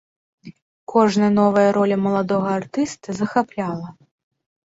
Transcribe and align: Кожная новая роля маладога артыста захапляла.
Кожная 0.93 1.29
новая 1.39 1.69
роля 1.77 1.97
маладога 2.07 2.49
артыста 2.61 3.07
захапляла. 3.21 3.87